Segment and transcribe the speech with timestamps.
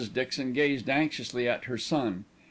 [0.15, 2.25] Dixon gazed anxiously at her son.